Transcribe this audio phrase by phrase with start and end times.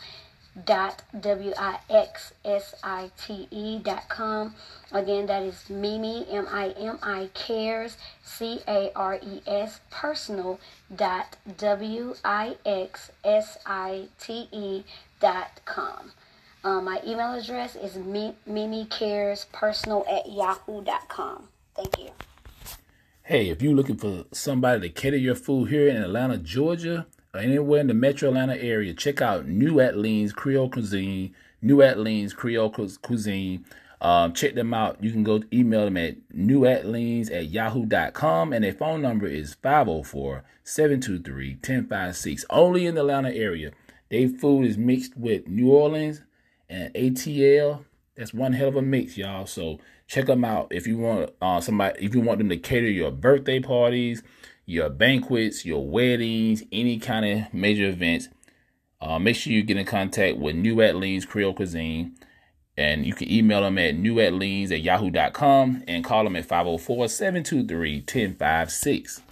[0.65, 4.55] dot w i x s i t e dot com.
[4.91, 10.59] Again, that is Mimi M I M I cares C A R E S personal
[10.95, 14.85] dot w i x s i t e
[15.21, 16.13] dot com.
[16.67, 21.47] Uh, my email address is mi- mimicarespersonal at yahoo.com.
[21.77, 22.11] Thank you.
[23.23, 27.39] Hey, if you're looking for somebody to cater your food here in Atlanta, Georgia, or
[27.39, 31.33] anywhere in the metro Atlanta area, check out New Atlene's Creole Cuisine.
[31.63, 33.65] New Atlene's Creole Cuisine.
[34.01, 35.01] Um, check them out.
[35.01, 40.43] You can go email them at newatlenes at yahoo.com and their phone number is 504
[40.65, 42.45] 723 1056.
[42.51, 43.71] Only in the Atlanta area.
[44.11, 46.23] Their food is mixed with New Orleans
[46.69, 47.85] and ATL.
[48.17, 49.47] That's one hell of a mix, y'all.
[49.47, 52.05] So check them out if you want uh, somebody.
[52.05, 54.23] If you want them to cater your birthday parties,
[54.65, 58.29] your banquets, your weddings, any kind of major events.
[59.01, 62.17] Uh, make sure you get in contact with New Atlene's Creole Cuisine.
[62.79, 68.01] And you can email them at newatlenes at yahoo.com and call them at 504 723
[68.01, 69.23] 1056.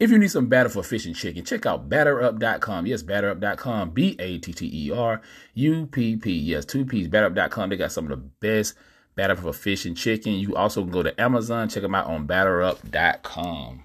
[0.00, 2.86] If you need some batter for fish and chicken, check out batterup.com.
[2.86, 3.90] Yes, batterup.com.
[3.90, 5.20] B A T T E R
[5.52, 6.32] U P P.
[6.32, 7.06] Yes, two P's.
[7.06, 7.68] Batterup.com.
[7.68, 8.74] They got some of the best
[9.14, 10.32] batter for fish and chicken.
[10.32, 11.68] You also can go to Amazon.
[11.68, 13.84] Check them out on batterup.com.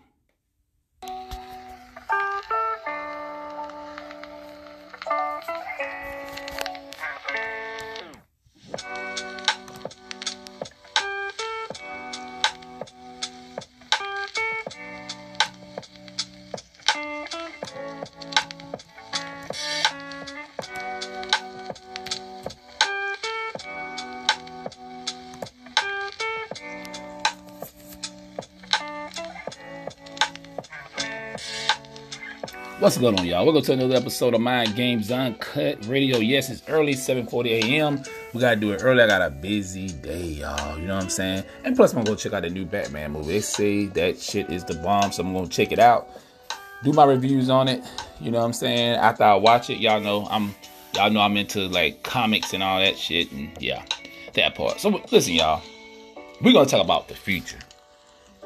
[32.80, 33.46] What's going on, y'all?
[33.46, 36.18] Welcome to another episode of Mind Games Uncut Radio.
[36.18, 38.04] Yes, it's early, 7:40 a.m.
[38.34, 39.02] We gotta do it early.
[39.02, 40.78] I got a busy day, y'all.
[40.78, 41.46] You know what I'm saying?
[41.64, 43.32] And plus, I'm gonna go check out the new Batman movie.
[43.32, 46.10] They say that shit is the bomb, so I'm gonna check it out.
[46.84, 47.82] Do my reviews on it.
[48.20, 48.96] You know what I'm saying?
[48.96, 50.54] After I watch it, y'all know I'm
[50.96, 53.86] y'all know I'm into like comics and all that shit, and yeah,
[54.34, 54.82] that part.
[54.82, 55.62] So listen, y'all.
[56.42, 57.60] We're gonna talk about the future.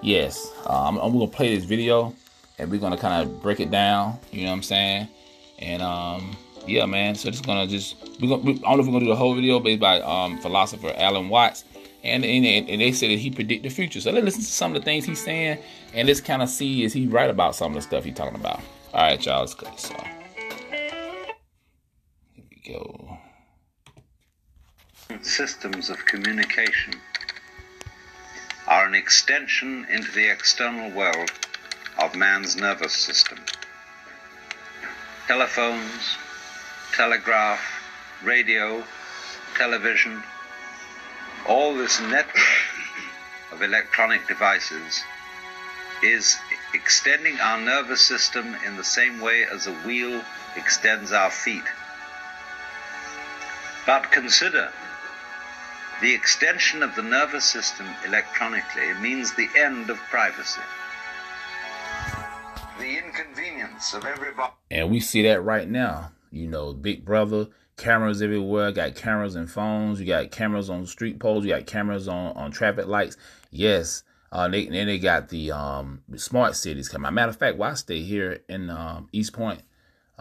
[0.04, 2.14] Yes, I'm, I'm gonna play this video
[2.60, 4.20] and we're gonna kind of break it down.
[4.32, 5.08] You know what I'm saying?
[5.60, 6.36] And um,
[6.68, 7.16] yeah, man.
[7.16, 8.44] So just gonna just we're gonna.
[8.44, 10.38] We, I don't know if we're gonna do the whole video, but it's by um,
[10.40, 11.64] philosopher Alan Watts,
[12.04, 14.02] and and, and they said that he predict the future.
[14.02, 15.60] So let's listen to some of the things he's saying,
[15.94, 18.40] and let's kind of see is he right about some of the stuff he's talking
[18.40, 18.60] about.
[18.94, 19.40] All right, y'all.
[19.40, 19.68] Let's go.
[19.78, 19.96] So
[22.34, 23.18] here we go.
[25.22, 26.94] systems of communication
[28.68, 31.32] are an extension into the external world
[32.00, 33.38] of man's nervous system.
[35.28, 36.18] Telephones,
[36.94, 37.62] telegraph,
[38.24, 38.84] radio,
[39.58, 40.24] television,
[41.46, 42.36] all this network
[43.52, 45.04] of electronic devices
[46.02, 46.38] is
[46.74, 50.24] extending our nervous system in the same way as a wheel
[50.56, 51.64] extends our feet.
[53.86, 54.72] But consider
[56.02, 60.62] the extension of the nervous system electronically means the end of privacy.
[63.10, 64.54] Inconvenience of everybody.
[64.72, 66.12] And we see that right now.
[66.32, 71.20] You know, Big Brother, cameras everywhere, got cameras and phones, you got cameras on street
[71.20, 73.18] poles, you got cameras on, on traffic lights.
[73.50, 74.04] Yes.
[74.32, 77.12] Uh, they, they got the um, smart cities coming.
[77.12, 79.64] Matter of fact, while I stay here in um, East Point,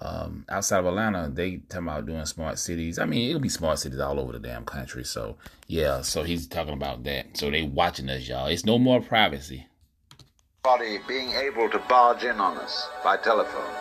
[0.00, 2.98] um, outside of Atlanta, they talking about doing smart cities.
[2.98, 5.04] I mean, it'll be smart cities all over the damn country.
[5.04, 5.36] So
[5.66, 7.36] yeah, so he's talking about that.
[7.36, 8.46] So they watching us, y'all.
[8.46, 9.66] It's no more privacy.
[10.68, 13.72] Body being able to barge in on us by telephone.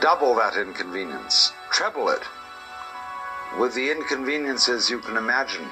[0.00, 2.22] Double that inconvenience, treble it,
[3.60, 5.68] with the inconveniences you can imagine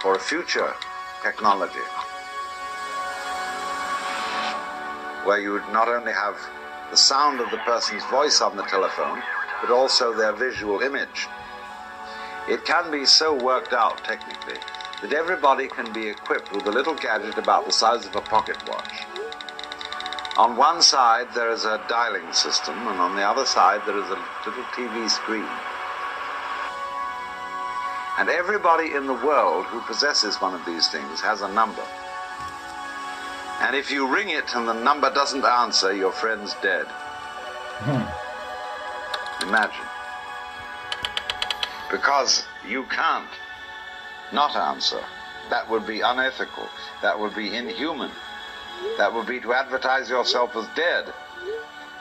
[0.00, 0.72] for a future
[1.22, 1.86] technology,
[5.24, 6.38] where you would not only have
[6.90, 9.22] the sound of the person's voice on the telephone,
[9.60, 11.28] but also their visual image.
[12.48, 14.56] It can be so worked out technically
[15.02, 18.56] that everybody can be equipped with a little gadget about the size of a pocket
[18.68, 19.04] watch.
[20.36, 24.10] On one side there is a dialing system, and on the other side there is
[24.10, 25.46] a little TV screen.
[28.18, 31.84] And everybody in the world who possesses one of these things has a number.
[33.60, 36.86] And if you ring it and the number doesn't answer, your friend's dead.
[37.86, 39.48] Hmm.
[39.48, 39.86] Imagine.
[41.90, 43.28] Because you can't
[44.34, 45.00] not answer.
[45.50, 46.68] That would be unethical.
[47.00, 48.10] That would be inhuman.
[48.98, 51.12] That would be to advertise yourself as dead.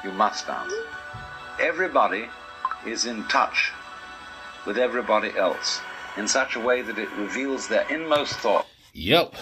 [0.04, 0.86] You must answer.
[1.60, 2.26] Everybody
[2.86, 3.72] is in touch
[4.66, 5.82] with everybody else
[6.18, 8.66] in such a way that it reveals their inmost thought.
[8.94, 9.36] Yep.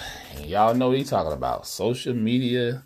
[0.44, 1.68] Y'all know what he's talking about.
[1.68, 2.86] Social media.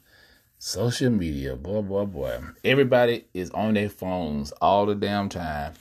[0.58, 1.56] Social media.
[1.56, 2.40] Boy, boy, boy.
[2.64, 5.74] Everybody is on their phones all the damn time.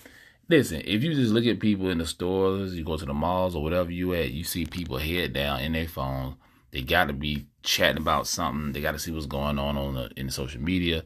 [0.48, 3.54] Listen, if you just look at people in the stores, you go to the malls
[3.54, 6.36] or whatever you at, you see people head down in their phones.
[6.70, 8.72] They got to be chatting about something.
[8.72, 11.02] They got to see what's going on on the, in the social media.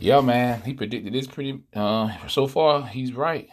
[0.00, 1.60] Yeah, man, he predicted this pretty.
[1.72, 3.48] Uh, so far, he's right.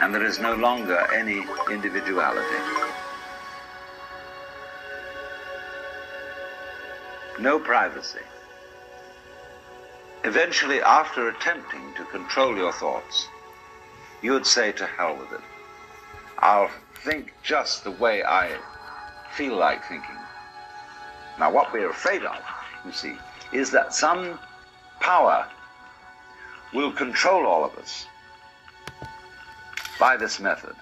[0.00, 2.56] And there is no longer any individuality.
[7.38, 8.20] No privacy.
[10.24, 13.28] Eventually, after attempting to control your thoughts,
[14.22, 15.44] you would say to hell with it.
[16.38, 16.70] I'll
[17.04, 18.56] think just the way I
[19.34, 20.16] feel like thinking.
[21.38, 22.38] Now, what we're afraid of,
[22.84, 23.16] you see,
[23.52, 24.38] is that some
[25.00, 25.46] power
[26.72, 28.06] will control all of us
[29.98, 30.74] by this method.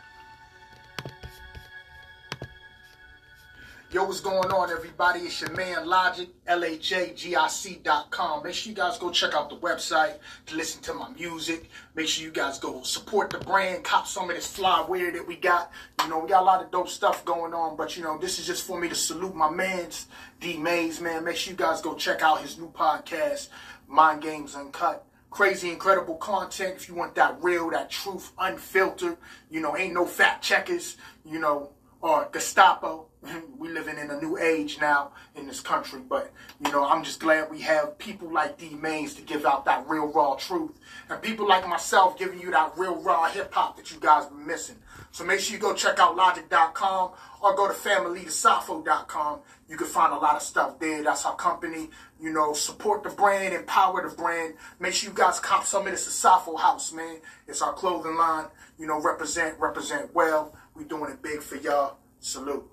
[3.93, 5.19] Yo, what's going on, everybody?
[5.19, 8.45] It's your man Logic, L-A-J-G-I-C.com.
[8.45, 10.15] Make sure you guys go check out the website
[10.47, 11.69] to listen to my music.
[11.97, 15.27] Make sure you guys go support the brand, cop some of this fly wear that
[15.27, 15.73] we got.
[16.05, 18.39] You know, we got a lot of dope stuff going on, but you know, this
[18.39, 20.07] is just for me to salute my man's
[20.39, 21.25] D Mayes, man.
[21.25, 23.49] Make sure you guys go check out his new podcast,
[23.89, 26.77] Mind Games Uncut crazy, incredible content.
[26.77, 29.17] If you want that real, that truth, unfiltered,
[29.49, 31.71] you know, ain't no fact checkers, you know,
[32.01, 33.10] or Gestapo.
[33.59, 36.33] We living in a new age now in this country, but
[36.65, 39.87] you know, I'm just glad we have people like D Mayes to give out that
[39.87, 40.73] real raw truth,
[41.11, 44.47] and people like myself giving you that real raw hip hop that you guys been
[44.47, 44.77] missing.
[45.13, 47.11] So make sure you go check out Logic.com
[47.43, 49.41] or go to FamilyToSafo.com.
[49.69, 51.03] You can find a lot of stuff there.
[51.03, 51.91] That's our company.
[52.21, 54.55] You know, support the brand, empower the brand.
[54.79, 57.19] Make sure you guys cop some of this at Safo House, man.
[57.47, 58.47] It's our clothing line.
[58.79, 60.57] You know, represent, represent well.
[60.75, 62.00] We doing it big for y'all.
[62.23, 62.69] Salute.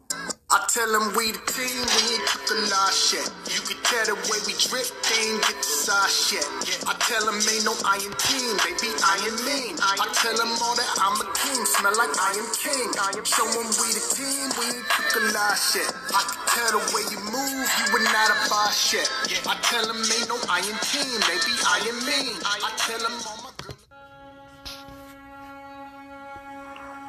[0.51, 3.24] I tell them we the team, we ain't took a lot shit.
[3.48, 6.44] You can tell the way we drip, they ain't get the size shit.
[6.84, 9.80] I tell them ain't no iron team, they be iron mean.
[9.80, 12.92] I tell them all that I'm a king, smell like I am king.
[13.24, 15.88] Show them we the team, we ain't took a lot shit.
[16.12, 19.08] I can tell the way you move, you would not a boss shit.
[19.48, 22.36] I tell them ain't no iron team, they be iron mean.
[22.44, 23.51] I tell them all my.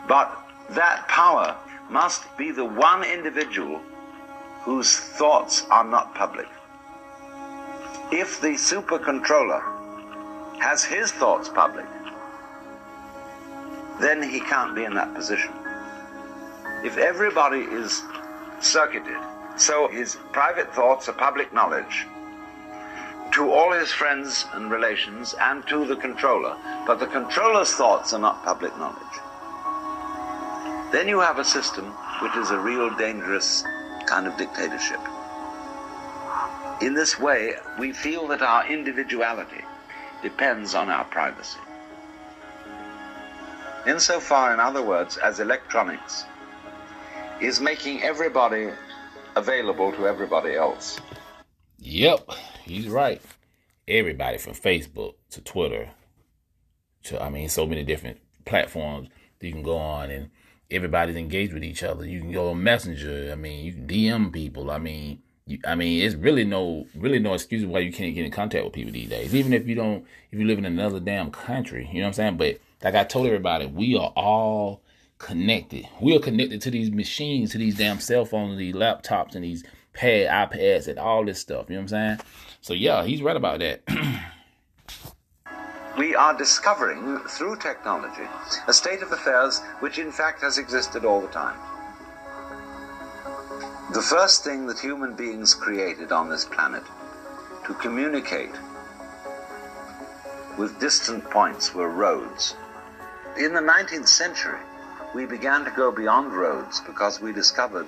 [0.07, 0.31] But
[0.71, 1.59] that power
[1.91, 3.81] must be the one individual
[4.63, 6.49] whose thoughts are not public.
[8.13, 9.61] If the super controller
[10.61, 11.87] has his thoughts public,
[14.01, 15.53] then he can't be in that position.
[16.85, 18.03] If everybody is
[18.61, 19.17] circuited,
[19.57, 22.07] so his private thoughts are public knowledge
[23.33, 28.21] to all his friends and relations and to the controller, but the controller's thoughts are
[28.21, 29.21] not public knowledge
[30.93, 31.87] then you have a system
[32.23, 33.65] which is a real dangerous
[34.07, 35.01] kind of dictatorship.
[36.81, 39.65] In this way, we feel that our individuality
[40.23, 41.59] depends on our privacy.
[43.87, 46.25] Insofar, in other words, as electronics
[47.41, 48.69] is making everybody
[49.37, 51.01] available to everybody else.
[51.79, 52.31] Yep,
[52.65, 53.23] he's right.
[53.87, 55.91] Everybody from Facebook to Twitter
[57.05, 60.31] to, I mean, so many different platforms that you can go on and
[60.71, 62.07] everybody's engaged with each other.
[62.07, 63.31] You can go on Messenger.
[63.33, 64.71] I mean, you can DM people.
[64.71, 68.25] I mean, you, I mean, it's really no, really no excuse why you can't get
[68.25, 69.35] in contact with people these days.
[69.35, 72.13] Even if you don't, if you live in another damn country, you know what I'm
[72.15, 72.37] saying?
[72.37, 74.83] But like I told everybody, we are all
[75.19, 75.89] connected.
[76.01, 79.65] We are connected to these machines, to these damn cell phones, these laptops, and these
[79.95, 81.67] pad iPads, and all this stuff.
[81.69, 82.21] You know what I'm saying?
[82.61, 83.83] So yeah, he's right about that.
[85.99, 88.23] we are discovering through technology
[88.69, 91.59] a state of affairs which in fact has existed all the time.
[93.93, 96.85] The first thing that human beings created on this planet
[97.67, 98.53] to communicate
[100.57, 102.55] with distant points were roads.
[103.37, 104.61] In the 19th century,
[105.15, 107.87] we began to go beyond roads because we discovered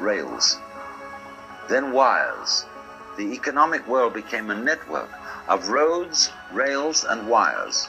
[0.00, 0.58] rails,
[1.70, 2.66] then wires.
[3.16, 5.10] The economic world became a network
[5.48, 7.88] of roads, rails, and wires.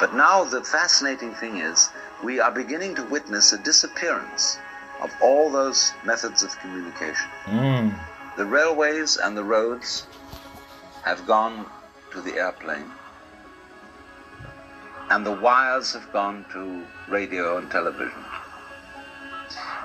[0.00, 1.90] But now the fascinating thing is
[2.24, 4.58] we are beginning to witness a disappearance
[5.00, 7.28] of all those methods of communication.
[7.46, 7.98] Mm.
[8.36, 10.06] The railways and the roads
[11.04, 11.66] have gone
[12.12, 12.90] to the airplane,
[15.10, 18.24] and the wires have gone to radio and television.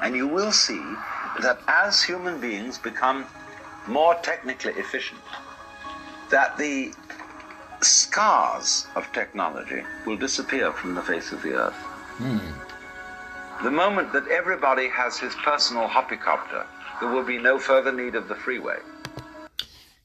[0.01, 0.81] And you will see
[1.41, 3.25] that as human beings become
[3.87, 5.21] more technically efficient,
[6.29, 6.93] that the
[7.81, 11.75] scars of technology will disappear from the face of the earth.
[13.63, 16.65] The moment that everybody has his personal hoppycopter,
[16.99, 18.77] there will be no further need of the freeway.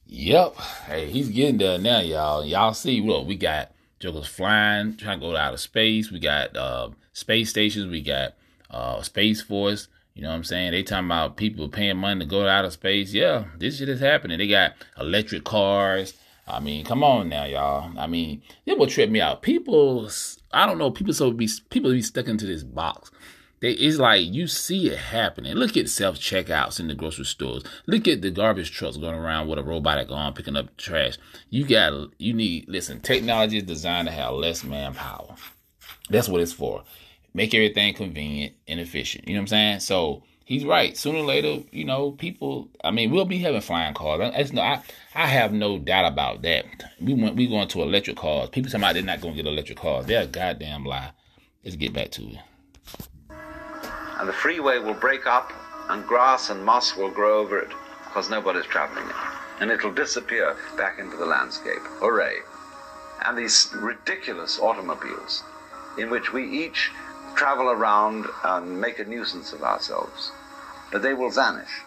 [0.07, 0.55] Yep.
[0.87, 2.45] Hey, he's getting there now, y'all.
[2.45, 6.11] Y'all see, look, we got jokers flying, trying to go out of space.
[6.11, 7.87] We got uh, space stations.
[7.87, 8.33] We got
[8.69, 9.87] uh, Space Force.
[10.15, 10.71] You know what I'm saying?
[10.71, 13.13] They talking about people paying money to go out of space.
[13.13, 14.37] Yeah, this shit is happening.
[14.37, 16.13] They got electric cars.
[16.47, 17.97] I mean, come on now, y'all.
[17.97, 19.41] I mean, it will trip me out.
[19.41, 20.09] People,
[20.51, 20.91] I don't know.
[20.91, 23.11] People so be people be stuck into this box.
[23.61, 25.53] They, it's like you see it happening.
[25.53, 27.63] Look at self checkouts in the grocery stores.
[27.87, 31.17] Look at the garbage trucks going around with a robotic arm picking up trash.
[31.49, 32.99] You got you need listen.
[32.99, 35.35] Technology is designed to have less manpower.
[36.09, 36.83] That's what it's for.
[37.33, 39.27] Make everything convenient and efficient.
[39.27, 39.79] You know what I'm saying?
[39.79, 40.95] So he's right.
[40.95, 42.69] Sooner or later, you know, people.
[42.83, 44.21] I mean, we'll be having flying cars.
[44.21, 44.81] I, no, I,
[45.15, 46.65] I have no doubt about that.
[47.01, 48.49] We went, we going to electric cars.
[48.49, 50.05] People talking about they're not going to get electric cars.
[50.05, 51.11] They're a goddamn lie.
[51.63, 52.37] Let's get back to it.
[54.19, 55.51] And the freeway will break up,
[55.89, 57.69] and grass and moss will grow over it
[58.05, 59.15] because nobody's traveling it.
[59.59, 61.81] And it'll disappear back into the landscape.
[61.99, 62.35] Hooray.
[63.25, 65.43] And these ridiculous automobiles
[65.97, 66.91] in which we each
[67.35, 70.31] travel around and make a nuisance of ourselves.
[70.91, 71.81] But they will vanish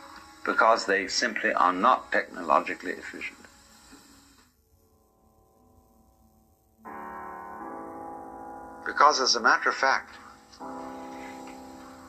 [0.45, 3.39] because they simply are not technologically efficient.
[8.85, 10.15] Because, as a matter of fact,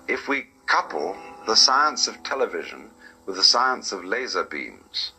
[0.08, 1.16] if we couple
[1.48, 2.90] the science of television
[3.26, 5.12] with the science of laser beams,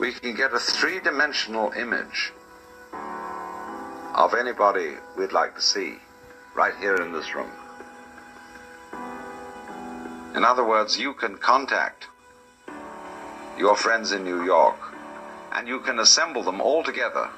[0.00, 2.32] we can get a three dimensional image
[4.14, 5.98] of anybody we'd like to see
[6.54, 7.50] right here in this room.
[10.34, 12.08] In other words, you can contact
[13.58, 14.76] your friends in New York
[15.52, 17.28] and you can assemble them all together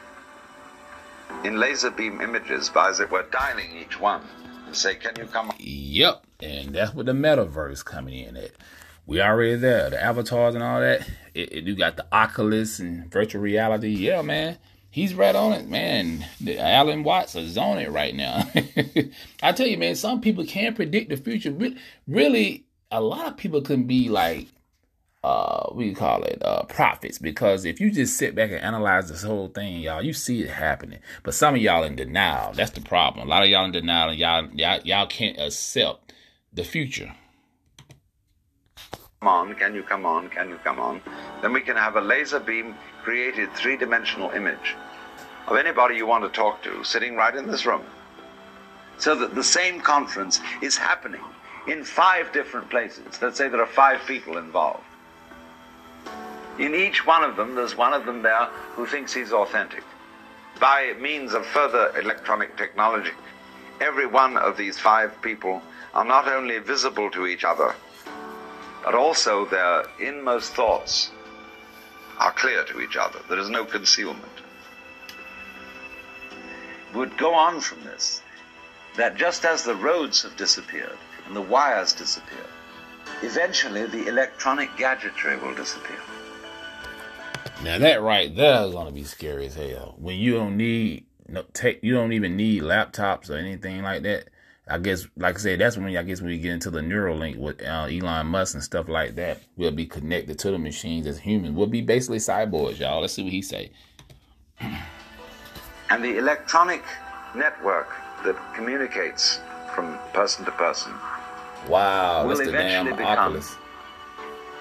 [1.45, 4.23] in laser beam images by, as it were, dialing each one
[4.67, 5.53] and say, Can you come?
[5.59, 6.25] Yep.
[6.41, 8.53] And that's what the metaverse coming in at.
[9.07, 9.91] We already there.
[9.91, 11.09] The avatars and all that.
[11.35, 13.91] It, it, you got the Oculus and virtual reality.
[13.91, 14.59] Yeah, man.
[14.97, 16.25] He's right on it, man.
[16.49, 18.49] Alan Watts is on it right now.
[19.43, 21.55] I tell you, man, some people can't predict the future.
[22.09, 24.49] Really, a lot of people can be like,
[25.23, 29.23] uh, we call it uh, prophets because if you just sit back and analyze this
[29.23, 31.01] whole thing, y'all, you see it happening.
[31.23, 32.55] But some of y'all in denial.
[32.55, 33.29] That's the problem.
[33.29, 36.15] A lot of y'all in denial, and y'all, y'all, y'all can't accept
[36.55, 37.15] the future.
[39.21, 41.03] Come on, can you come on, can you come on?
[41.43, 44.75] Then we can have a laser beam created three dimensional image
[45.47, 47.85] of anybody you want to talk to sitting right in this room.
[48.99, 51.23] So that the same conference is happening
[51.67, 53.21] in five different places.
[53.21, 54.85] Let's say there are five people involved.
[56.59, 59.85] In each one of them, there's one of them there who thinks he's authentic.
[60.59, 63.11] By means of further electronic technology,
[63.81, 65.61] every one of these five people
[65.93, 67.75] are not only visible to each other,
[68.83, 71.11] but also their inmost thoughts
[72.19, 73.19] are clear to each other.
[73.29, 74.25] There is no concealment.
[76.97, 78.23] Would go on from this
[78.97, 82.47] that just as the roads have disappeared and the wires disappear,
[83.21, 86.01] eventually the electronic gadgetry will disappear.
[87.63, 89.95] Now that right there is gonna be scary as hell.
[89.99, 94.31] When you don't need no tech, you don't even need laptops or anything like that.
[94.67, 97.37] I guess, like I said, that's when I guess when we get into the Neuralink
[97.37, 99.43] with uh, Elon Musk and stuff like that.
[99.59, 101.57] We'll be connected to the machines as humans.
[101.57, 103.03] We'll be basically cyborgs, y'all.
[103.03, 103.71] Let's see what he say.
[105.91, 106.83] And the electronic
[107.35, 107.89] network
[108.25, 109.41] that communicates
[109.75, 110.93] from person to person
[111.69, 113.57] Wow, will that's the damn eventually become Oculus.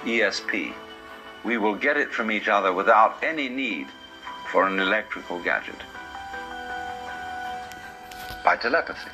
[0.04, 0.74] ESP.
[1.44, 3.88] We will get it from each other without any need
[4.52, 5.76] for an electrical gadget.
[8.44, 9.12] By telepathy.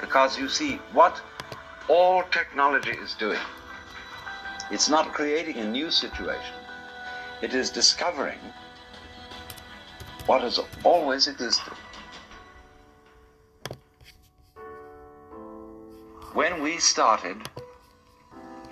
[0.00, 1.20] Because you see, what
[1.88, 3.40] all technology is doing,
[4.70, 6.56] it's not creating a new situation,
[7.42, 8.38] it is discovering
[10.26, 11.72] what has always existed.
[16.32, 17.48] When we started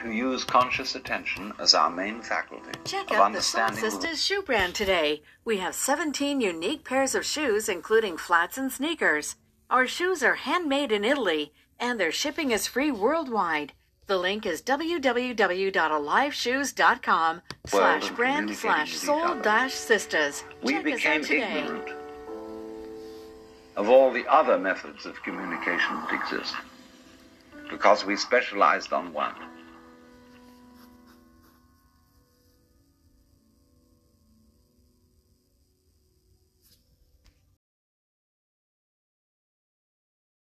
[0.03, 3.91] to use conscious attention as our main faculty Check of out the Soul understanding the
[3.91, 5.23] Sisters shoe brand today.
[5.45, 9.37] We have 17 unique pairs of shoes, including flats and sneakers.
[9.71, 13.75] Our shoes are handmade in Italy, and their shipping is free worldwide.
[14.07, 20.45] The link is www.aliveshoes.com slash brand slash soul dash sisters.
[20.63, 21.89] we Check became ignorant
[23.77, 26.55] of all the other methods of communication that exist
[27.71, 29.35] because we specialized on one.